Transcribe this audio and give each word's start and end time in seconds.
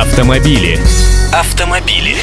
Автомобили. 0.00 0.78
Автомобили. 1.32 2.14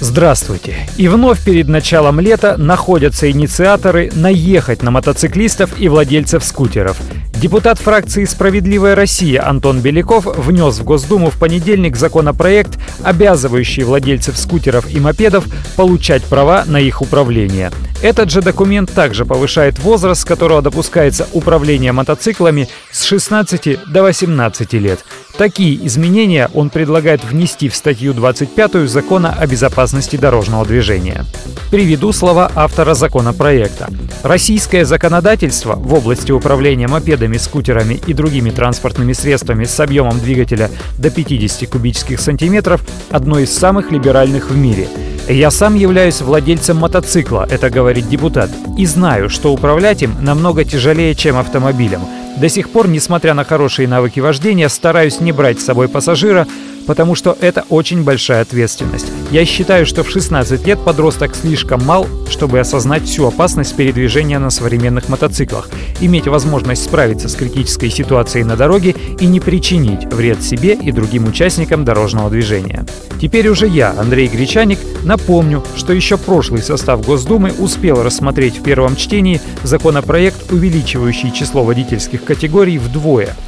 Здравствуйте! 0.00 0.88
И 0.96 1.06
вновь 1.06 1.40
перед 1.40 1.68
началом 1.68 2.18
лета 2.18 2.56
находятся 2.56 3.30
инициаторы 3.30 4.10
наехать 4.12 4.82
на 4.82 4.90
мотоциклистов 4.90 5.78
и 5.78 5.88
владельцев 5.88 6.42
скутеров. 6.42 6.96
Депутат 7.40 7.78
фракции 7.78 8.24
«Справедливая 8.24 8.96
Россия» 8.96 9.48
Антон 9.48 9.82
Беляков 9.82 10.26
внес 10.26 10.80
в 10.80 10.84
Госдуму 10.84 11.30
в 11.30 11.38
понедельник 11.38 11.94
законопроект, 11.94 12.76
обязывающий 13.04 13.84
владельцев 13.84 14.36
скутеров 14.36 14.92
и 14.92 14.98
мопедов 14.98 15.44
получать 15.76 16.24
права 16.24 16.64
на 16.66 16.80
их 16.80 17.02
управление. 17.02 17.70
Этот 18.06 18.30
же 18.30 18.40
документ 18.40 18.92
также 18.94 19.24
повышает 19.24 19.80
возраст, 19.80 20.20
с 20.20 20.24
которого 20.24 20.62
допускается 20.62 21.26
управление 21.32 21.90
мотоциклами 21.90 22.68
с 22.92 23.02
16 23.02 23.80
до 23.92 24.04
18 24.04 24.72
лет. 24.74 25.04
Такие 25.36 25.84
изменения 25.88 26.48
он 26.54 26.70
предлагает 26.70 27.24
внести 27.24 27.68
в 27.68 27.74
статью 27.74 28.14
25 28.14 28.88
Закона 28.88 29.34
о 29.36 29.44
безопасности 29.48 30.14
дорожного 30.14 30.64
движения. 30.64 31.24
Приведу 31.72 32.12
слова 32.12 32.48
автора 32.54 32.94
законопроекта. 32.94 33.88
Российское 34.22 34.84
законодательство 34.84 35.74
в 35.74 35.92
области 35.92 36.30
управления 36.30 36.86
мопедами, 36.86 37.38
скутерами 37.38 38.00
и 38.06 38.12
другими 38.12 38.50
транспортными 38.50 39.14
средствами 39.14 39.64
с 39.64 39.80
объемом 39.80 40.20
двигателя 40.20 40.70
до 40.96 41.10
50 41.10 41.68
кубических 41.68 42.20
сантиметров 42.20 42.82
одно 43.10 43.40
из 43.40 43.52
самых 43.52 43.90
либеральных 43.90 44.50
в 44.50 44.56
мире. 44.56 44.86
Я 45.28 45.50
сам 45.50 45.74
являюсь 45.74 46.20
владельцем 46.20 46.76
мотоцикла, 46.76 47.48
это 47.50 47.68
говорит 47.68 48.08
депутат, 48.08 48.48
и 48.78 48.86
знаю, 48.86 49.28
что 49.28 49.52
управлять 49.52 50.02
им 50.02 50.14
намного 50.20 50.64
тяжелее, 50.64 51.16
чем 51.16 51.36
автомобилем. 51.36 52.02
До 52.36 52.48
сих 52.48 52.70
пор, 52.70 52.86
несмотря 52.86 53.34
на 53.34 53.42
хорошие 53.42 53.88
навыки 53.88 54.20
вождения, 54.20 54.68
стараюсь 54.68 55.20
не 55.20 55.32
брать 55.32 55.58
с 55.58 55.64
собой 55.64 55.88
пассажира, 55.88 56.46
потому 56.86 57.14
что 57.14 57.36
это 57.40 57.64
очень 57.68 58.04
большая 58.04 58.42
ответственность. 58.42 59.06
Я 59.30 59.44
считаю, 59.44 59.86
что 59.86 60.02
в 60.02 60.10
16 60.10 60.66
лет 60.66 60.78
подросток 60.78 61.34
слишком 61.34 61.84
мал, 61.84 62.06
чтобы 62.30 62.60
осознать 62.60 63.04
всю 63.04 63.26
опасность 63.26 63.74
передвижения 63.76 64.38
на 64.38 64.50
современных 64.50 65.08
мотоциклах, 65.08 65.68
иметь 66.00 66.28
возможность 66.28 66.84
справиться 66.84 67.28
с 67.28 67.34
критической 67.34 67.90
ситуацией 67.90 68.44
на 68.44 68.56
дороге 68.56 68.94
и 69.18 69.26
не 69.26 69.40
причинить 69.40 70.04
вред 70.06 70.42
себе 70.42 70.74
и 70.74 70.92
другим 70.92 71.26
участникам 71.26 71.84
дорожного 71.84 72.30
движения. 72.30 72.86
Теперь 73.20 73.48
уже 73.48 73.66
я, 73.66 73.94
Андрей 73.98 74.28
Гречаник, 74.28 74.78
напомню, 75.02 75.64
что 75.74 75.92
еще 75.92 76.18
прошлый 76.18 76.62
состав 76.62 77.04
Госдумы 77.04 77.52
успел 77.58 78.02
рассмотреть 78.02 78.58
в 78.58 78.62
первом 78.62 78.96
чтении 78.96 79.40
законопроект, 79.62 80.52
увеличивающий 80.52 81.32
число 81.32 81.64
водительских 81.64 82.24
категорий 82.24 82.78
вдвое– 82.78 83.34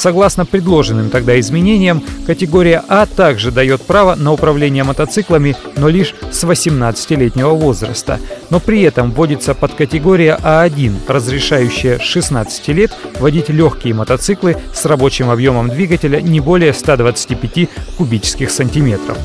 Согласно 0.00 0.46
предложенным 0.46 1.10
тогда 1.10 1.38
изменениям, 1.38 2.02
категория 2.26 2.82
А 2.88 3.04
также 3.04 3.50
дает 3.50 3.82
право 3.82 4.14
на 4.14 4.32
управление 4.32 4.82
мотоциклами, 4.82 5.56
но 5.76 5.90
лишь 5.90 6.14
с 6.30 6.42
18-летнего 6.42 7.50
возраста. 7.50 8.18
Но 8.48 8.60
при 8.60 8.80
этом 8.80 9.12
вводится 9.12 9.52
подкатегория 9.52 10.38
А1, 10.42 11.00
разрешающая 11.06 11.98
с 11.98 12.02
16 12.02 12.68
лет 12.68 12.92
водить 13.18 13.50
легкие 13.50 13.92
мотоциклы 13.92 14.56
с 14.72 14.86
рабочим 14.86 15.28
объемом 15.28 15.68
двигателя 15.68 16.22
не 16.22 16.40
более 16.40 16.72
125 16.72 17.68
кубических 17.98 18.50
сантиметров. 18.50 19.18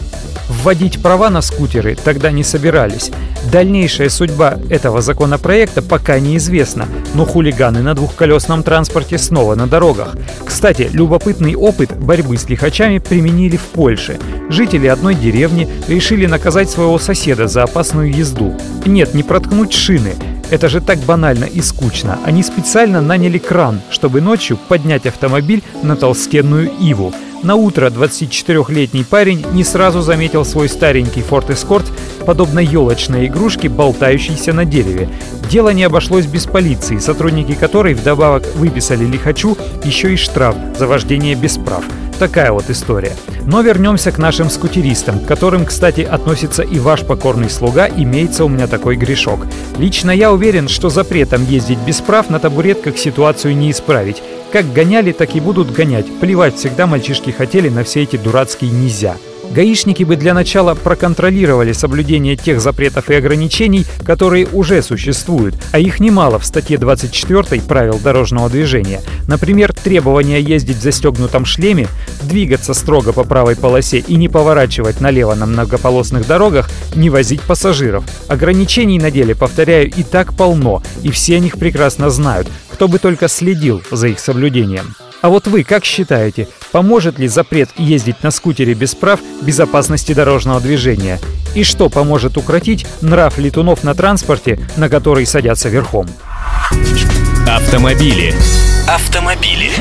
Вводить 0.49 1.01
права 1.01 1.29
на 1.29 1.39
скутеры 1.39 1.95
тогда 1.95 2.31
не 2.31 2.43
собирались. 2.43 3.11
Дальнейшая 3.51 4.09
судьба 4.09 4.57
этого 4.69 5.01
законопроекта 5.01 5.81
пока 5.81 6.19
неизвестна, 6.19 6.87
но 7.13 7.25
хулиганы 7.25 7.81
на 7.81 7.93
двухколесном 7.93 8.63
транспорте 8.63 9.17
снова 9.17 9.55
на 9.55 9.67
дорогах. 9.67 10.15
Кстати, 10.43 10.89
любопытный 10.91 11.55
опыт 11.55 11.97
борьбы 11.97 12.37
с 12.37 12.49
лихачами 12.49 12.97
применили 12.97 13.57
в 13.57 13.63
Польше. 13.63 14.19
Жители 14.49 14.87
одной 14.87 15.15
деревни 15.15 15.69
решили 15.87 16.25
наказать 16.25 16.69
своего 16.69 16.97
соседа 16.99 17.47
за 17.47 17.63
опасную 17.63 18.11
езду. 18.13 18.55
Нет, 18.85 19.13
не 19.13 19.23
проткнуть 19.23 19.73
шины, 19.73 20.13
это 20.51 20.69
же 20.69 20.81
так 20.81 20.99
банально 20.99 21.45
и 21.45 21.61
скучно. 21.61 22.19
Они 22.23 22.43
специально 22.43 23.01
наняли 23.01 23.37
кран, 23.37 23.81
чтобы 23.89 24.21
ночью 24.21 24.57
поднять 24.67 25.05
автомобиль 25.05 25.63
на 25.81 25.95
толстенную 25.95 26.71
иву. 26.79 27.13
На 27.43 27.55
утро 27.55 27.89
24-летний 27.89 29.03
парень 29.03 29.45
не 29.53 29.63
сразу 29.63 30.01
заметил 30.01 30.45
свой 30.45 30.67
старенький 30.67 31.21
Ford 31.21 31.47
Escort, 31.49 31.85
подобно 32.25 32.59
елочной 32.59 33.27
игрушке, 33.27 33.69
болтающейся 33.69 34.51
на 34.53 34.65
дереве. 34.65 35.09
Дело 35.49 35.69
не 35.69 35.83
обошлось 35.83 36.25
без 36.25 36.45
полиции, 36.45 36.97
сотрудники 36.97 37.53
которой 37.53 37.93
вдобавок 37.93 38.43
выписали 38.55 39.05
лихачу 39.05 39.57
еще 39.83 40.13
и 40.13 40.17
штраф 40.17 40.55
за 40.77 40.87
вождение 40.87 41.35
без 41.35 41.57
прав. 41.57 41.83
Такая 42.19 42.51
вот 42.51 42.69
история. 42.69 43.11
Но 43.45 43.61
вернемся 43.61 44.11
к 44.11 44.17
нашим 44.17 44.49
скутеристам, 44.49 45.19
к 45.19 45.25
которым, 45.25 45.65
кстати, 45.65 46.01
относится 46.01 46.63
и 46.63 46.79
ваш 46.79 47.01
покорный 47.01 47.49
слуга, 47.49 47.87
имеется 47.87 48.45
у 48.45 48.49
меня 48.49 48.67
такой 48.67 48.95
грешок. 48.95 49.45
Лично 49.77 50.11
я 50.11 50.31
уверен, 50.31 50.69
что 50.69 50.89
запретом 50.89 51.45
ездить 51.45 51.79
без 51.79 51.99
прав 51.99 52.29
на 52.29 52.39
табуретках 52.39 52.97
ситуацию 52.97 53.55
не 53.57 53.69
исправить. 53.69 54.23
Как 54.51 54.71
гоняли, 54.71 55.11
так 55.11 55.35
и 55.35 55.41
будут 55.41 55.73
гонять. 55.73 56.05
Плевать 56.21 56.55
всегда 56.55 56.87
мальчишки 56.87 57.31
хотели 57.31 57.67
на 57.67 57.83
все 57.83 58.03
эти 58.03 58.15
дурацкие 58.15 58.71
«нельзя». 58.71 59.17
Гаишники 59.51 60.03
бы 60.03 60.15
для 60.15 60.33
начала 60.33 60.75
проконтролировали 60.75 61.71
соблюдение 61.71 62.35
тех 62.35 62.59
запретов 62.59 63.09
и 63.09 63.15
ограничений, 63.15 63.85
которые 64.03 64.47
уже 64.47 64.81
существуют, 64.81 65.55
а 65.71 65.79
их 65.79 65.99
немало 65.99 66.39
в 66.39 66.45
статье 66.45 66.77
24 66.77 67.61
правил 67.61 67.99
дорожного 67.99 68.49
движения. 68.49 69.01
Например, 69.27 69.73
требование 69.73 70.41
ездить 70.41 70.77
в 70.77 70.81
застегнутом 70.81 71.45
шлеме, 71.45 71.87
двигаться 72.23 72.73
строго 72.73 73.13
по 73.13 73.23
правой 73.23 73.55
полосе 73.55 73.99
и 73.99 74.15
не 74.15 74.27
поворачивать 74.27 74.99
налево 74.99 75.35
на 75.35 75.45
многополосных 75.45 76.27
дорогах, 76.27 76.69
не 76.95 77.09
возить 77.09 77.41
пассажиров. 77.41 78.03
Ограничений 78.27 78.99
на 78.99 79.11
деле, 79.11 79.35
повторяю, 79.35 79.89
и 79.89 80.03
так 80.03 80.35
полно, 80.35 80.83
и 81.03 81.11
все 81.11 81.37
о 81.37 81.39
них 81.39 81.57
прекрасно 81.57 82.09
знают, 82.09 82.47
кто 82.69 82.87
бы 82.87 82.99
только 82.99 83.27
следил 83.27 83.81
за 83.91 84.07
их 84.07 84.19
соблюдением. 84.19 84.95
А 85.21 85.29
вот 85.29 85.47
вы 85.47 85.63
как 85.63 85.85
считаете, 85.85 86.47
поможет 86.75 87.19
ли 87.19 87.29
запрет 87.29 87.69
ездить 87.77 88.21
на 88.21 88.31
скутере 88.31 88.73
без 88.73 88.95
прав 88.95 89.21
безопасности 89.41 90.11
дорожного 90.13 90.59
движения? 90.59 91.21
И 91.53 91.63
что 91.63 91.87
поможет 91.87 92.35
укротить 92.35 92.85
нрав 92.99 93.37
летунов 93.37 93.85
на 93.85 93.95
транспорте, 93.95 94.59
на 94.75 94.89
который 94.89 95.25
садятся 95.25 95.69
верхом? 95.69 96.05
Автомобили. 97.47 98.33
Автомобили. 98.89 99.71